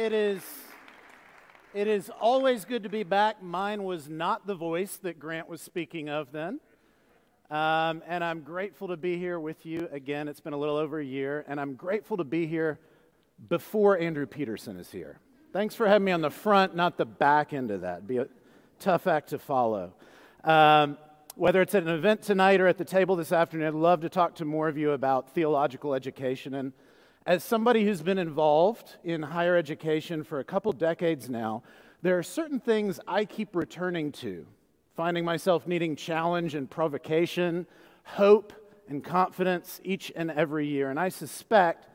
It 0.00 0.14
is. 0.14 0.42
It 1.74 1.86
is 1.86 2.08
always 2.22 2.64
good 2.64 2.84
to 2.84 2.88
be 2.88 3.02
back. 3.02 3.42
Mine 3.42 3.84
was 3.84 4.08
not 4.08 4.46
the 4.46 4.54
voice 4.54 4.96
that 5.02 5.20
Grant 5.20 5.46
was 5.46 5.60
speaking 5.60 6.08
of 6.08 6.32
then. 6.32 6.58
Um, 7.50 8.02
and 8.06 8.24
I'm 8.24 8.40
grateful 8.40 8.88
to 8.88 8.96
be 8.96 9.18
here 9.18 9.38
with 9.38 9.66
you 9.66 9.90
again. 9.92 10.26
It's 10.26 10.40
been 10.40 10.54
a 10.54 10.56
little 10.56 10.78
over 10.78 11.00
a 11.00 11.04
year, 11.04 11.44
and 11.46 11.60
I'm 11.60 11.74
grateful 11.74 12.16
to 12.16 12.24
be 12.24 12.46
here 12.46 12.78
before 13.50 13.98
Andrew 13.98 14.24
Peterson 14.24 14.78
is 14.78 14.90
here. 14.90 15.20
Thanks 15.52 15.74
for 15.74 15.86
having 15.86 16.06
me 16.06 16.12
on 16.12 16.22
the 16.22 16.30
front, 16.30 16.74
not 16.74 16.96
the 16.96 17.04
back 17.04 17.52
end 17.52 17.70
of 17.70 17.82
that. 17.82 18.06
Be 18.06 18.16
a 18.16 18.26
tough 18.78 19.06
act 19.06 19.28
to 19.28 19.38
follow. 19.38 19.92
Um, 20.44 20.96
whether 21.34 21.60
it's 21.60 21.74
at 21.74 21.82
an 21.82 21.90
event 21.90 22.22
tonight 22.22 22.62
or 22.62 22.68
at 22.68 22.78
the 22.78 22.86
table 22.86 23.16
this 23.16 23.32
afternoon, 23.32 23.66
I'd 23.66 23.74
love 23.74 24.00
to 24.00 24.08
talk 24.08 24.36
to 24.36 24.46
more 24.46 24.66
of 24.66 24.78
you 24.78 24.92
about 24.92 25.34
theological 25.34 25.92
education 25.92 26.54
and 26.54 26.72
as 27.30 27.44
somebody 27.44 27.84
who's 27.84 28.02
been 28.02 28.18
involved 28.18 28.96
in 29.04 29.22
higher 29.22 29.56
education 29.56 30.24
for 30.24 30.40
a 30.40 30.44
couple 30.44 30.72
decades 30.72 31.30
now, 31.30 31.62
there 32.02 32.18
are 32.18 32.24
certain 32.24 32.58
things 32.58 32.98
I 33.06 33.24
keep 33.24 33.54
returning 33.54 34.10
to, 34.14 34.44
finding 34.96 35.24
myself 35.24 35.64
needing 35.64 35.94
challenge 35.94 36.56
and 36.56 36.68
provocation, 36.68 37.68
hope 38.02 38.52
and 38.88 39.04
confidence 39.04 39.80
each 39.84 40.10
and 40.16 40.32
every 40.32 40.66
year. 40.66 40.90
And 40.90 40.98
I 40.98 41.08
suspect 41.08 41.86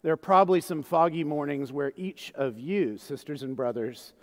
there 0.00 0.14
are 0.14 0.16
probably 0.16 0.62
some 0.62 0.82
foggy 0.82 1.22
mornings 1.22 1.70
where 1.70 1.92
each 1.94 2.32
of 2.34 2.58
you, 2.58 2.96
sisters 2.96 3.42
and 3.42 3.54
brothers, 3.54 4.14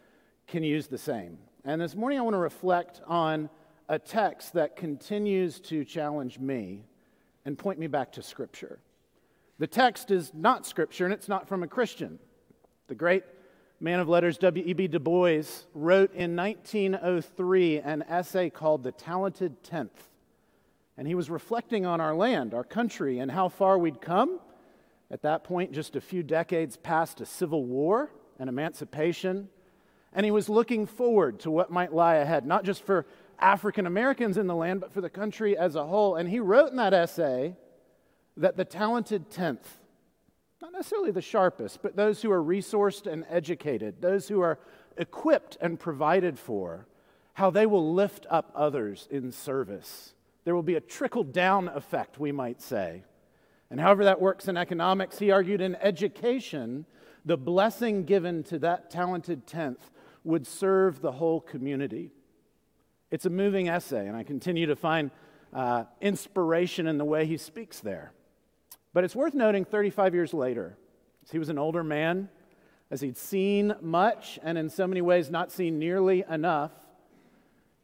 can 0.47 0.63
use 0.63 0.87
the 0.87 0.97
same. 0.97 1.37
And 1.63 1.79
this 1.79 1.93
morning 1.93 2.17
I 2.17 2.23
want 2.23 2.33
to 2.33 2.39
reflect 2.39 3.01
on 3.05 3.51
a 3.87 3.99
text 3.99 4.53
that 4.53 4.75
continues 4.75 5.59
to 5.59 5.85
challenge 5.85 6.39
me 6.39 6.87
and 7.45 7.55
point 7.55 7.77
me 7.77 7.85
back 7.85 8.13
to 8.13 8.23
Scripture. 8.23 8.79
The 9.57 9.67
text 9.67 10.11
is 10.11 10.33
not 10.33 10.65
scripture 10.65 11.05
and 11.05 11.13
it's 11.13 11.29
not 11.29 11.47
from 11.47 11.63
a 11.63 11.67
Christian. 11.67 12.19
The 12.87 12.95
great 12.95 13.23
man 13.79 13.99
of 13.99 14.09
letters 14.09 14.37
W.E.B. 14.37 14.87
Du 14.89 14.99
Bois 14.99 15.43
wrote 15.73 16.13
in 16.13 16.35
1903 16.35 17.79
an 17.79 18.03
essay 18.03 18.49
called 18.49 18.83
The 18.83 18.91
Talented 18.91 19.63
Tenth. 19.63 20.09
And 20.97 21.07
he 21.07 21.15
was 21.15 21.29
reflecting 21.29 21.85
on 21.85 22.01
our 22.01 22.15
land, 22.15 22.53
our 22.53 22.63
country, 22.63 23.19
and 23.19 23.31
how 23.31 23.49
far 23.49 23.77
we'd 23.77 24.01
come. 24.01 24.39
At 25.11 25.21
that 25.21 25.43
point, 25.43 25.71
just 25.71 25.95
a 25.95 26.01
few 26.01 26.23
decades 26.23 26.77
past 26.77 27.21
a 27.21 27.25
civil 27.25 27.65
war 27.65 28.11
and 28.39 28.49
emancipation. 28.49 29.49
And 30.13 30.25
he 30.25 30.31
was 30.31 30.49
looking 30.49 30.85
forward 30.85 31.39
to 31.41 31.51
what 31.51 31.71
might 31.71 31.93
lie 31.93 32.15
ahead, 32.15 32.45
not 32.45 32.63
just 32.63 32.83
for 32.83 33.05
African 33.39 33.85
Americans 33.85 34.37
in 34.37 34.47
the 34.47 34.55
land, 34.55 34.79
but 34.79 34.93
for 34.93 35.01
the 35.01 35.09
country 35.09 35.57
as 35.57 35.75
a 35.75 35.85
whole. 35.85 36.15
And 36.15 36.29
he 36.29 36.39
wrote 36.39 36.71
in 36.71 36.77
that 36.77 36.93
essay 36.93 37.55
that 38.37 38.57
the 38.57 38.65
talented 38.65 39.29
tenth, 39.29 39.79
not 40.61 40.73
necessarily 40.73 41.11
the 41.11 41.21
sharpest, 41.21 41.81
but 41.81 41.95
those 41.95 42.21
who 42.21 42.31
are 42.31 42.43
resourced 42.43 43.11
and 43.11 43.25
educated, 43.29 44.01
those 44.01 44.27
who 44.27 44.41
are 44.41 44.59
equipped 44.97 45.57
and 45.61 45.79
provided 45.79 46.37
for, 46.37 46.87
how 47.33 47.49
they 47.49 47.65
will 47.65 47.93
lift 47.93 48.25
up 48.29 48.51
others 48.55 49.07
in 49.11 49.31
service. 49.31 50.13
There 50.43 50.55
will 50.55 50.63
be 50.63 50.75
a 50.75 50.81
trickle 50.81 51.23
down 51.23 51.67
effect, 51.67 52.19
we 52.19 52.31
might 52.31 52.61
say. 52.61 53.03
And 53.69 53.79
however 53.79 54.05
that 54.05 54.21
works 54.21 54.47
in 54.47 54.57
economics, 54.57 55.19
he 55.19 55.31
argued 55.31 55.59
in 55.59 55.75
education, 55.75 56.85
the 57.25 57.37
blessing 57.37 58.05
given 58.05 58.43
to 58.43 58.59
that 58.59 58.89
talented 58.89 59.47
tenth 59.47 59.91
would 60.23 60.47
serve 60.47 61.01
the 61.01 61.13
whole 61.13 61.41
community. 61.41 62.11
It's 63.11 63.25
a 63.25 63.29
moving 63.29 63.69
essay, 63.69 64.07
and 64.07 64.15
I 64.15 64.23
continue 64.23 64.67
to 64.67 64.75
find 64.75 65.11
uh, 65.53 65.85
inspiration 66.01 66.87
in 66.87 66.97
the 66.97 67.05
way 67.05 67.25
he 67.25 67.37
speaks 67.37 67.79
there. 67.79 68.11
But 68.95 69.03
it's 69.03 69.13
worth 69.13 69.33
noting 69.33 69.65
35 69.65 70.13
years 70.13 70.33
later, 70.33 70.77
as 71.25 71.29
he 71.29 71.37
was 71.37 71.49
an 71.49 71.57
older 71.57 71.83
man, 71.83 72.29
as 72.89 73.01
he'd 73.01 73.17
seen 73.17 73.75
much 73.81 74.39
and 74.41 74.57
in 74.57 74.69
so 74.69 74.87
many 74.87 75.01
ways 75.01 75.29
not 75.29 75.51
seen 75.51 75.77
nearly 75.77 76.23
enough, 76.29 76.71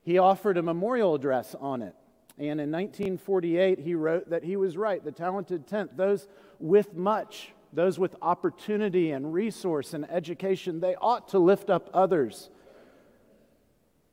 he 0.04 0.18
offered 0.18 0.58
a 0.58 0.62
memorial 0.62 1.14
address 1.14 1.54
on 1.60 1.82
it. 1.82 1.96
And 2.38 2.62
in 2.62 2.72
1948, 2.72 3.80
he 3.80 3.94
wrote 3.94 4.30
that 4.30 4.46
he 4.46 4.56
was 4.56 4.78
right, 4.78 5.04
the 5.04 5.12
talented 5.12 5.68
tenth, 5.68 5.92
those 5.98 6.30
with 6.60 6.94
much, 6.94 7.52
those 7.74 8.00
with 8.00 8.16
opportunity 8.22 9.12
and 9.12 9.34
resource 9.34 9.94
and 9.94 10.10
education, 10.10 10.80
they 10.80 10.96
ought 10.96 11.28
to 11.30 11.40
lift 11.40 11.70
up 11.70 11.90
others. 11.94 12.50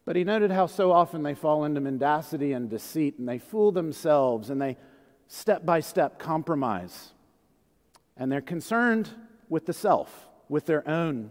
But 0.05 0.17
he 0.17 0.25
noted 0.25 0.51
how 0.51 0.67
so 0.67 0.91
often 0.91 1.23
they 1.23 1.37
fall 1.37 1.65
into 1.65 1.81
mendacity 1.81 2.55
and 2.55 2.69
deceit, 2.69 3.21
and 3.21 3.29
they 3.29 3.39
fool 3.39 3.71
themselves, 3.71 4.51
and 4.51 4.61
they 4.61 4.77
step 5.29 5.65
by 5.65 5.81
step 5.81 6.19
compromise. 6.19 7.13
And 8.17 8.33
they're 8.33 8.41
concerned 8.41 9.09
with 9.49 9.67
the 9.67 9.73
self, 9.73 10.27
with 10.49 10.67
their 10.67 10.87
own. 10.89 11.31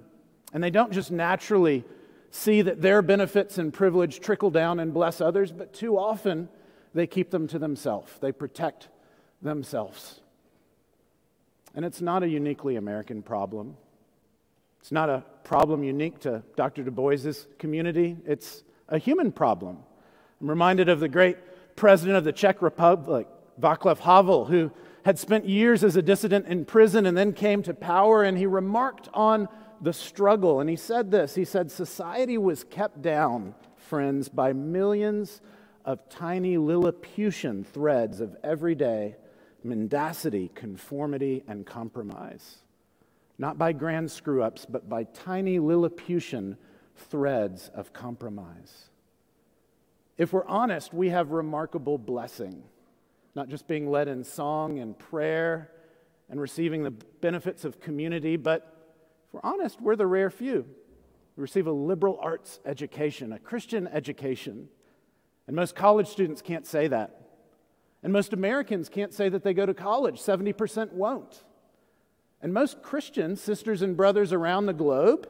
And 0.54 0.64
they 0.64 0.70
don't 0.70 0.94
just 0.94 1.12
naturally 1.12 1.84
see 2.32 2.62
that 2.62 2.82
their 2.82 3.02
benefits 3.02 3.58
and 3.58 3.74
privilege 3.74 4.20
trickle 4.20 4.50
down 4.50 4.80
and 4.80 4.94
bless 4.94 5.20
others, 5.20 5.52
but 5.52 5.74
too 5.74 5.98
often 5.98 6.48
they 6.94 7.08
keep 7.08 7.32
them 7.32 7.48
to 7.48 7.60
themselves. 7.60 8.12
They 8.22 8.32
protect 8.32 8.88
themselves. 9.42 10.22
And 11.76 11.86
it's 11.86 12.02
not 12.02 12.24
a 12.24 12.30
uniquely 12.30 12.76
American 12.76 13.22
problem. 13.22 13.76
It's 14.80 14.92
not 14.92 15.10
a 15.10 15.24
problem 15.44 15.84
unique 15.84 16.20
to 16.22 16.44
Dr. 16.56 16.84
Du 16.84 16.92
Bois's 16.92 17.48
community. 17.60 18.18
It's 18.26 18.64
a 18.88 18.98
human 18.98 19.32
problem. 19.32 19.80
I'm 20.40 20.50
reminded 20.50 20.90
of 20.90 21.00
the 21.00 21.10
great 21.10 21.38
president 21.76 22.18
of 22.18 22.24
the 22.24 22.32
Czech 22.32 22.62
Republic, 22.62 23.28
Václav 23.60 24.00
Havel, 24.00 24.46
who 24.46 24.72
had 25.04 25.18
spent 25.18 25.46
years 25.46 25.84
as 25.84 25.96
a 25.96 26.02
dissident 26.02 26.48
in 26.48 26.66
prison 26.66 27.06
and 27.06 27.18
then 27.18 27.34
came 27.34 27.64
to 27.64 27.74
power, 27.74 28.24
and 28.24 28.38
he 28.38 28.46
remarked 28.46 29.10
on 29.14 29.48
the 29.82 29.94
struggle. 29.94 30.60
And 30.60 30.70
he 30.70 30.76
said 30.76 31.12
this 31.12 31.36
He 31.36 31.46
said, 31.46 31.72
Society 31.72 32.38
was 32.38 32.64
kept 32.64 33.02
down, 33.02 33.56
friends, 33.76 34.30
by 34.30 34.54
millions 34.54 35.42
of 35.86 36.10
tiny 36.10 36.58
Lilliputian 36.58 37.64
threads 37.64 38.20
of 38.20 38.36
everyday 38.44 39.16
mendacity, 39.64 40.52
conformity, 40.54 41.44
and 41.48 41.66
compromise. 41.66 42.58
Not 43.38 43.58
by 43.58 43.72
grand 43.72 44.12
screw 44.12 44.44
ups, 44.44 44.66
but 44.66 44.90
by 44.90 45.04
tiny 45.06 45.60
Lilliputian 45.60 46.58
threads 46.96 47.70
of 47.74 47.94
compromise. 47.94 48.90
If 50.18 50.34
we're 50.34 50.46
honest, 50.48 50.94
we 50.94 51.10
have 51.10 51.32
remarkable 51.32 51.98
blessing 51.98 52.64
not 53.38 53.48
just 53.48 53.68
being 53.68 53.90
led 53.90 54.08
in 54.08 54.24
song 54.24 54.80
and 54.80 54.98
prayer 54.98 55.72
and 56.30 56.42
receiving 56.42 56.84
the 56.84 56.92
benefits 56.92 57.64
of 57.64 57.80
community, 57.80 58.36
but 58.36 58.74
if 59.28 59.34
we're 59.34 59.50
honest, 59.50 59.80
we're 59.80 59.96
the 59.96 60.08
rare 60.08 60.32
few. 60.32 60.66
We 61.36 61.42
receive 61.42 61.68
a 61.68 61.72
liberal 61.72 62.18
arts 62.20 62.60
education, 62.66 63.32
a 63.32 63.40
Christian 63.40 63.88
education. 63.88 64.70
And 65.46 65.56
most 65.56 65.76
college 65.76 66.08
students 66.08 66.42
can't 66.42 66.66
say 66.66 66.88
that. 66.88 67.22
And 68.02 68.12
most 68.12 68.34
Americans 68.34 68.90
can't 68.90 69.14
say 69.14 69.30
that 69.30 69.44
they 69.44 69.54
go 69.54 69.68
to 69.68 69.74
college. 69.74 70.20
70% 70.20 70.94
won't. 70.94 71.44
And 72.42 72.54
most 72.54 72.82
Christian 72.82 73.36
sisters 73.36 73.84
and 73.84 73.96
brothers 73.96 74.34
around 74.34 74.66
the 74.66 74.74
globe 74.74 75.30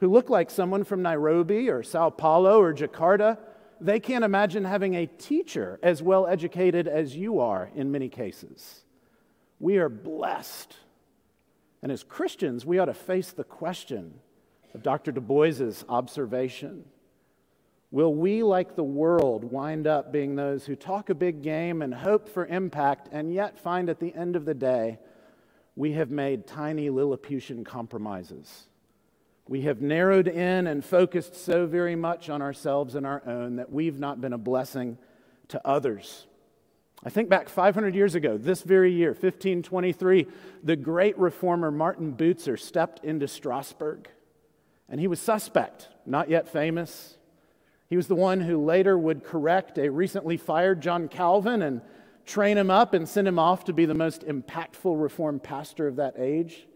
who 0.00 0.08
look 0.08 0.28
like 0.28 0.50
someone 0.50 0.84
from 0.84 1.00
Nairobi 1.00 1.70
or 1.70 1.82
Sao 1.82 2.10
Paulo 2.10 2.60
or 2.60 2.74
Jakarta 2.74 3.38
they 3.80 4.00
can't 4.00 4.24
imagine 4.24 4.64
having 4.64 4.94
a 4.94 5.06
teacher 5.06 5.78
as 5.82 6.02
well 6.02 6.26
educated 6.26 6.88
as 6.88 7.16
you 7.16 7.40
are 7.40 7.70
in 7.74 7.90
many 7.90 8.08
cases. 8.08 8.84
We 9.60 9.78
are 9.78 9.88
blessed. 9.88 10.76
And 11.82 11.92
as 11.92 12.02
Christians, 12.02 12.66
we 12.66 12.78
ought 12.78 12.86
to 12.86 12.94
face 12.94 13.32
the 13.32 13.44
question 13.44 14.14
of 14.74 14.82
Dr. 14.82 15.12
Du 15.12 15.20
Bois's 15.20 15.84
observation. 15.88 16.84
Will 17.90 18.14
we, 18.14 18.42
like 18.42 18.76
the 18.76 18.84
world, 18.84 19.44
wind 19.44 19.86
up 19.86 20.12
being 20.12 20.36
those 20.36 20.66
who 20.66 20.76
talk 20.76 21.08
a 21.08 21.14
big 21.14 21.42
game 21.42 21.80
and 21.80 21.94
hope 21.94 22.28
for 22.28 22.44
impact, 22.46 23.08
and 23.12 23.32
yet 23.32 23.58
find 23.58 23.88
at 23.88 23.98
the 23.98 24.14
end 24.14 24.36
of 24.36 24.44
the 24.44 24.54
day 24.54 24.98
we 25.74 25.92
have 25.92 26.10
made 26.10 26.46
tiny 26.46 26.90
Lilliputian 26.90 27.64
compromises? 27.64 28.67
We 29.48 29.62
have 29.62 29.80
narrowed 29.80 30.28
in 30.28 30.66
and 30.66 30.84
focused 30.84 31.34
so 31.34 31.64
very 31.64 31.96
much 31.96 32.28
on 32.28 32.42
ourselves 32.42 32.94
and 32.94 33.06
our 33.06 33.22
own 33.26 33.56
that 33.56 33.72
we've 33.72 33.98
not 33.98 34.20
been 34.20 34.34
a 34.34 34.38
blessing 34.38 34.98
to 35.48 35.66
others. 35.66 36.26
I 37.02 37.08
think 37.08 37.30
back 37.30 37.48
500 37.48 37.94
years 37.94 38.14
ago, 38.14 38.36
this 38.36 38.62
very 38.62 38.92
year, 38.92 39.10
1523, 39.10 40.26
the 40.62 40.76
great 40.76 41.16
reformer 41.16 41.70
Martin 41.70 42.12
Bucer 42.12 42.58
stepped 42.58 43.02
into 43.02 43.26
Strasbourg. 43.26 44.10
And 44.86 45.00
he 45.00 45.06
was 45.06 45.18
suspect, 45.18 45.88
not 46.04 46.28
yet 46.28 46.46
famous. 46.46 47.16
He 47.88 47.96
was 47.96 48.06
the 48.06 48.14
one 48.14 48.40
who 48.40 48.62
later 48.62 48.98
would 48.98 49.24
correct 49.24 49.78
a 49.78 49.88
recently 49.88 50.36
fired 50.36 50.82
John 50.82 51.08
Calvin 51.08 51.62
and 51.62 51.80
train 52.26 52.58
him 52.58 52.70
up 52.70 52.92
and 52.92 53.08
send 53.08 53.26
him 53.26 53.38
off 53.38 53.64
to 53.64 53.72
be 53.72 53.86
the 53.86 53.94
most 53.94 54.26
impactful 54.26 55.00
Reformed 55.00 55.42
pastor 55.42 55.86
of 55.86 55.96
that 55.96 56.16
age. 56.18 56.66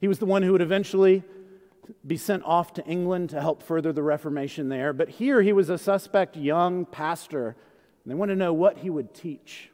He 0.00 0.06
was 0.06 0.20
the 0.20 0.26
one 0.26 0.44
who 0.44 0.52
would 0.52 0.62
eventually 0.62 1.24
be 2.06 2.16
sent 2.16 2.44
off 2.44 2.72
to 2.74 2.84
England 2.86 3.30
to 3.30 3.40
help 3.40 3.62
further 3.62 3.92
the 3.92 4.02
Reformation 4.02 4.68
there. 4.68 4.92
But 4.92 5.08
here 5.08 5.42
he 5.42 5.52
was 5.52 5.68
a 5.68 5.78
suspect 5.78 6.36
young 6.36 6.84
pastor, 6.84 7.56
and 8.04 8.10
they 8.10 8.14
wanted 8.14 8.34
to 8.34 8.38
know 8.38 8.52
what 8.52 8.78
he 8.78 8.90
would 8.90 9.14
teach. 9.14 9.70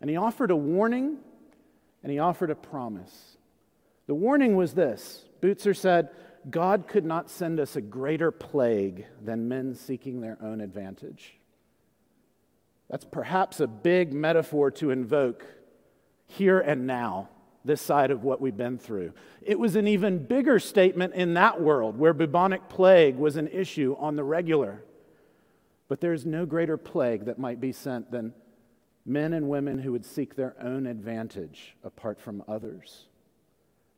And 0.00 0.08
he 0.08 0.16
offered 0.16 0.50
a 0.50 0.56
warning 0.56 1.18
and 2.02 2.10
he 2.10 2.18
offered 2.18 2.50
a 2.50 2.54
promise. 2.54 3.36
The 4.06 4.14
warning 4.14 4.56
was 4.56 4.74
this 4.74 5.24
Bucer 5.40 5.76
said, 5.76 6.10
God 6.48 6.86
could 6.88 7.04
not 7.04 7.28
send 7.28 7.60
us 7.60 7.76
a 7.76 7.82
greater 7.82 8.30
plague 8.30 9.06
than 9.22 9.48
men 9.48 9.74
seeking 9.74 10.20
their 10.20 10.38
own 10.42 10.60
advantage. 10.60 11.38
That's 12.88 13.04
perhaps 13.04 13.60
a 13.60 13.66
big 13.66 14.12
metaphor 14.12 14.70
to 14.72 14.90
invoke 14.90 15.44
here 16.26 16.58
and 16.58 16.86
now, 16.86 17.28
this 17.64 17.80
side 17.80 18.10
of 18.10 18.24
what 18.24 18.40
we've 18.40 18.56
been 18.56 18.78
through. 18.78 19.12
It 19.42 19.58
was 19.58 19.76
an 19.76 19.86
even 19.86 20.24
bigger 20.24 20.58
statement 20.58 21.14
in 21.14 21.34
that 21.34 21.60
world 21.60 21.98
where 21.98 22.14
bubonic 22.14 22.68
plague 22.68 23.16
was 23.16 23.36
an 23.36 23.48
issue 23.48 23.96
on 23.98 24.16
the 24.16 24.24
regular. 24.24 24.82
But 25.88 26.00
there's 26.00 26.24
no 26.24 26.46
greater 26.46 26.76
plague 26.76 27.26
that 27.26 27.38
might 27.38 27.60
be 27.60 27.72
sent 27.72 28.10
than 28.10 28.32
men 29.04 29.32
and 29.32 29.48
women 29.48 29.78
who 29.78 29.92
would 29.92 30.04
seek 30.04 30.36
their 30.36 30.54
own 30.62 30.86
advantage 30.86 31.76
apart 31.82 32.20
from 32.20 32.44
others. 32.46 33.06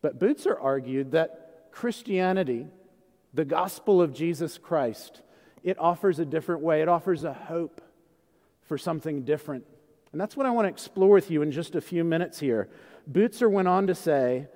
But 0.01 0.19
Bucer 0.19 0.57
argued 0.61 1.13
that 1.13 1.69
Christianity, 1.71 2.67
the 3.35 3.45
gospel 3.45 4.03
of 4.03 4.13
Jesus 4.13 4.59
Christ, 4.59 5.23
it 5.63 5.79
offers 5.79 6.19
a 6.19 6.25
different 6.25 6.63
way. 6.63 6.83
It 6.83 6.89
offers 6.89 7.25
a 7.25 7.33
hope 7.33 7.81
for 8.63 8.77
something 8.77 9.23
different. 9.23 9.65
And 10.13 10.21
that's 10.21 10.37
what 10.37 10.47
I 10.47 10.51
want 10.51 10.67
to 10.67 10.71
explore 10.71 11.11
with 11.11 11.31
you 11.31 11.43
in 11.43 11.51
just 11.51 11.75
a 11.75 11.81
few 11.81 12.05
minutes 12.05 12.39
here. 12.39 12.69
Bucer 13.11 13.51
went 13.51 13.69
on 13.69 13.87
to 13.89 13.95
say 13.95 14.47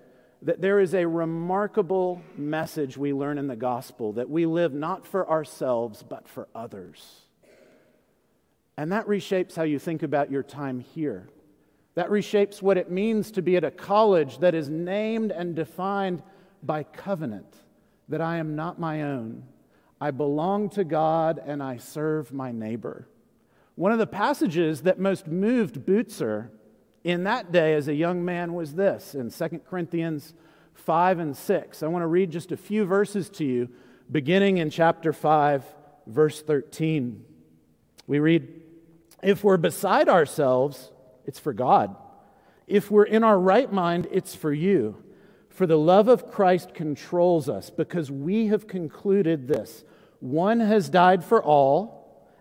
that 0.42 0.60
there 0.60 0.78
is 0.78 0.94
a 0.94 1.06
remarkable 1.06 2.22
message 2.36 2.96
we 2.96 3.12
learn 3.12 3.38
in 3.38 3.46
the 3.46 3.56
gospel 3.56 4.12
that 4.12 4.30
we 4.30 4.46
live 4.46 4.72
not 4.72 5.06
for 5.06 5.28
ourselves, 5.28 6.02
but 6.02 6.28
for 6.28 6.48
others. 6.54 7.22
And 8.76 8.92
that 8.92 9.06
reshapes 9.06 9.56
how 9.56 9.62
you 9.62 9.78
think 9.78 10.02
about 10.02 10.30
your 10.30 10.42
time 10.42 10.80
here. 10.80 11.28
That 11.94 12.10
reshapes 12.10 12.60
what 12.60 12.76
it 12.76 12.90
means 12.90 13.30
to 13.32 13.42
be 13.42 13.56
at 13.56 13.64
a 13.64 13.70
college 13.70 14.38
that 14.38 14.54
is 14.54 14.68
named 14.68 15.32
and 15.32 15.56
defined 15.56 16.22
by 16.62 16.82
covenant 16.82 17.54
that 18.08 18.20
I 18.20 18.36
am 18.36 18.54
not 18.54 18.78
my 18.78 19.02
own. 19.02 19.44
I 20.00 20.10
belong 20.10 20.68
to 20.70 20.84
God 20.84 21.42
and 21.44 21.62
I 21.62 21.78
serve 21.78 22.32
my 22.32 22.52
neighbor. 22.52 23.08
One 23.76 23.92
of 23.92 23.98
the 23.98 24.06
passages 24.06 24.82
that 24.82 24.98
most 24.98 25.26
moved 25.26 25.86
Bucer 25.86 26.50
in 27.06 27.22
that 27.22 27.52
day 27.52 27.74
as 27.74 27.86
a 27.86 27.94
young 27.94 28.24
man 28.24 28.52
was 28.52 28.74
this 28.74 29.14
in 29.14 29.30
2 29.30 29.60
Corinthians 29.70 30.34
5 30.74 31.20
and 31.20 31.36
6. 31.36 31.82
I 31.84 31.86
want 31.86 32.02
to 32.02 32.08
read 32.08 32.32
just 32.32 32.50
a 32.50 32.56
few 32.56 32.84
verses 32.84 33.30
to 33.30 33.44
you, 33.44 33.68
beginning 34.10 34.58
in 34.58 34.70
chapter 34.70 35.12
5, 35.12 35.64
verse 36.08 36.42
13. 36.42 37.24
We 38.08 38.18
read, 38.18 38.60
If 39.22 39.44
we're 39.44 39.56
beside 39.56 40.08
ourselves, 40.08 40.90
it's 41.24 41.38
for 41.38 41.52
God. 41.52 41.94
If 42.66 42.90
we're 42.90 43.04
in 43.04 43.22
our 43.22 43.38
right 43.38 43.72
mind, 43.72 44.08
it's 44.10 44.34
for 44.34 44.52
you. 44.52 44.96
For 45.48 45.64
the 45.64 45.78
love 45.78 46.08
of 46.08 46.28
Christ 46.28 46.74
controls 46.74 47.48
us 47.48 47.70
because 47.70 48.10
we 48.10 48.48
have 48.48 48.66
concluded 48.66 49.46
this 49.46 49.84
one 50.18 50.58
has 50.58 50.88
died 50.88 51.22
for 51.22 51.40
all, 51.40 51.95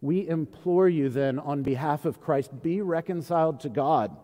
We 0.00 0.26
implore 0.26 0.88
you 0.88 1.08
then, 1.08 1.38
on 1.38 1.62
behalf 1.62 2.04
of 2.04 2.20
Christ, 2.20 2.62
be 2.62 2.80
reconciled 2.80 3.60
to 3.60 3.68
God. 3.68 4.16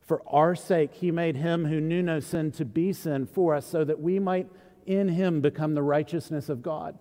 For 0.00 0.22
our 0.26 0.54
sake, 0.54 0.94
he 0.94 1.10
made 1.10 1.36
him 1.36 1.66
who 1.66 1.80
knew 1.80 2.02
no 2.02 2.20
sin 2.20 2.50
to 2.52 2.64
be 2.64 2.92
sin 2.92 3.26
for 3.26 3.54
us, 3.54 3.66
so 3.66 3.84
that 3.84 4.00
we 4.00 4.18
might 4.18 4.48
in 4.86 5.08
him 5.08 5.40
become 5.40 5.74
the 5.74 5.82
righteousness 5.82 6.48
of 6.48 6.62
God. 6.62 6.98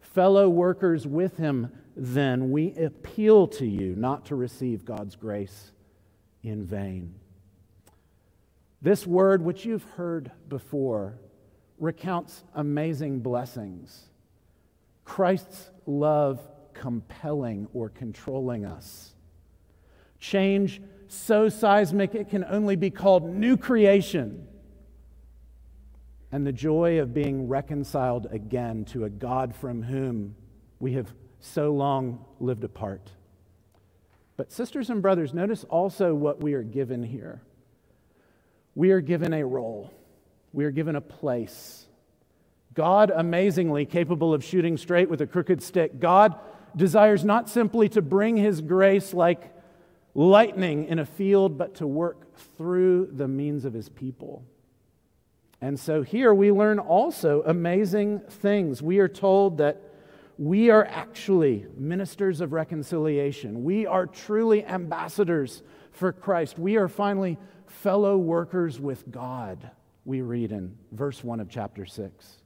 Fellow 0.00 0.48
workers 0.48 1.06
with 1.06 1.36
him, 1.36 1.70
then, 1.94 2.50
we 2.50 2.74
appeal 2.74 3.46
to 3.48 3.66
you 3.66 3.94
not 3.94 4.26
to 4.26 4.34
receive 4.34 4.84
God's 4.84 5.14
grace 5.14 5.72
in 6.42 6.64
vain. 6.64 7.14
This 8.80 9.06
word, 9.06 9.42
which 9.42 9.64
you've 9.64 9.84
heard 9.84 10.32
before, 10.48 11.18
recounts 11.78 12.44
amazing 12.54 13.20
blessings. 13.20 14.08
Christ's 15.04 15.70
love 15.86 16.40
compelling 16.74 17.68
or 17.72 17.88
controlling 17.88 18.64
us. 18.64 19.14
Change 20.18 20.80
so 21.08 21.48
seismic 21.48 22.14
it 22.14 22.30
can 22.30 22.44
only 22.44 22.76
be 22.76 22.90
called 22.90 23.24
new 23.24 23.56
creation. 23.56 24.46
And 26.30 26.46
the 26.46 26.52
joy 26.52 27.00
of 27.00 27.12
being 27.12 27.48
reconciled 27.48 28.26
again 28.30 28.86
to 28.86 29.04
a 29.04 29.10
God 29.10 29.54
from 29.54 29.82
whom 29.82 30.34
we 30.80 30.94
have 30.94 31.12
so 31.40 31.72
long 31.72 32.24
lived 32.40 32.64
apart. 32.64 33.10
But, 34.36 34.50
sisters 34.50 34.88
and 34.88 35.02
brothers, 35.02 35.34
notice 35.34 35.64
also 35.64 36.14
what 36.14 36.42
we 36.42 36.54
are 36.54 36.62
given 36.62 37.02
here 37.02 37.42
we 38.74 38.90
are 38.90 39.02
given 39.02 39.34
a 39.34 39.44
role, 39.44 39.92
we 40.52 40.64
are 40.64 40.70
given 40.70 40.96
a 40.96 41.00
place. 41.00 41.86
God, 42.74 43.12
amazingly 43.14 43.84
capable 43.84 44.32
of 44.32 44.42
shooting 44.42 44.78
straight 44.78 45.10
with 45.10 45.20
a 45.20 45.26
crooked 45.26 45.62
stick, 45.62 46.00
God 46.00 46.38
desires 46.76 47.24
not 47.24 47.48
simply 47.48 47.88
to 47.90 48.02
bring 48.02 48.36
his 48.36 48.60
grace 48.60 49.14
like 49.14 49.54
lightning 50.14 50.86
in 50.86 50.98
a 50.98 51.06
field, 51.06 51.56
but 51.58 51.76
to 51.76 51.86
work 51.86 52.36
through 52.56 53.08
the 53.12 53.28
means 53.28 53.64
of 53.64 53.72
his 53.72 53.88
people. 53.88 54.44
And 55.60 55.78
so 55.78 56.02
here 56.02 56.34
we 56.34 56.50
learn 56.50 56.78
also 56.78 57.42
amazing 57.46 58.20
things. 58.28 58.82
We 58.82 58.98
are 58.98 59.08
told 59.08 59.58
that 59.58 59.80
we 60.38 60.70
are 60.70 60.84
actually 60.84 61.66
ministers 61.76 62.40
of 62.40 62.52
reconciliation. 62.52 63.62
We 63.62 63.86
are 63.86 64.06
truly 64.06 64.64
ambassadors 64.64 65.62
for 65.92 66.12
Christ. 66.12 66.58
We 66.58 66.76
are 66.76 66.88
finally 66.88 67.38
fellow 67.66 68.16
workers 68.18 68.80
with 68.80 69.10
God, 69.10 69.70
we 70.04 70.20
read 70.20 70.52
in 70.52 70.76
verse 70.90 71.22
1 71.22 71.40
of 71.40 71.48
chapter 71.48 71.86
6. 71.86 72.41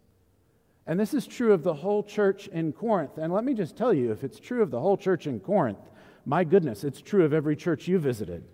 And 0.87 1.01
this 1.01 1.15
is 1.15 1.27
true 1.27 1.53
of 1.53 1.63
the 1.63 1.75
whole 1.75 2.03
church 2.03 2.47
in 2.49 2.73
Corinth. 2.73 3.19
And 3.19 3.33
let 3.33 3.45
me 3.45 3.55
just 3.55 3.77
tell 3.77 3.93
you 3.93 4.13
if 4.13 4.23
it's 4.23 4.39
true 4.39 4.63
of 4.63 4.71
the 4.71 4.81
whole 4.81 4.97
church 4.97 5.27
in 5.27 5.41
Corinth, 5.41 5.81
my 6.25 6.45
goodness, 6.45 6.85
it's 6.85 7.01
true 7.01 7.25
of 7.25 7.33
every 7.33 7.57
church 7.57 7.89
you 7.89 7.99
visited. 7.99 8.45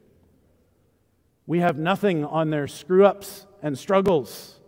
We 1.47 1.61
have 1.61 1.79
nothing 1.79 2.25
on 2.25 2.51
their 2.51 2.67
screw 2.67 3.05
ups 3.05 3.47
and 3.62 3.79
struggles. 3.79 4.61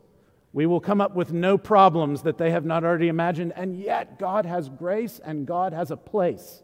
We 0.52 0.66
will 0.66 0.80
come 0.80 1.00
up 1.00 1.14
with 1.14 1.32
no 1.32 1.56
problems 1.56 2.22
that 2.22 2.38
they 2.38 2.50
have 2.50 2.64
not 2.64 2.84
already 2.84 3.08
imagined. 3.08 3.52
And 3.56 3.78
yet, 3.78 4.18
God 4.18 4.46
has 4.46 4.68
grace 4.68 5.20
and 5.24 5.46
God 5.46 5.72
has 5.72 5.90
a 5.90 5.96
place 5.96 6.62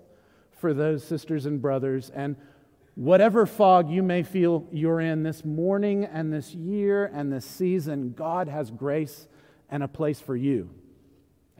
for 0.52 0.74
those 0.74 1.02
sisters 1.02 1.46
and 1.46 1.62
brothers. 1.62 2.10
And 2.10 2.36
Whatever 3.00 3.46
fog 3.46 3.88
you 3.88 4.02
may 4.02 4.22
feel 4.22 4.66
you're 4.70 5.00
in 5.00 5.22
this 5.22 5.42
morning 5.42 6.04
and 6.04 6.30
this 6.30 6.52
year 6.52 7.10
and 7.14 7.32
this 7.32 7.46
season, 7.46 8.12
God 8.12 8.46
has 8.46 8.70
grace 8.70 9.26
and 9.70 9.82
a 9.82 9.88
place 9.88 10.20
for 10.20 10.36
you 10.36 10.68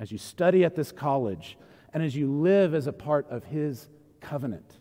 as 0.01 0.11
you 0.11 0.19
study 0.19 0.65
at 0.65 0.75
this 0.75 0.91
college 0.91 1.57
and 1.93 2.03
as 2.03 2.17
you 2.17 2.33
live 2.33 2.75
as 2.75 2.89
a 2.89 2.93
part 2.93 3.29
of 3.31 3.45
His 3.45 3.89
covenant. 4.21 4.79